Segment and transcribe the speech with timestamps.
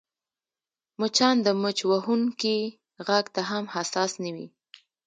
[0.99, 2.57] مچان د مچ وهونکي
[3.07, 4.47] غږ ته هم حساس نه وي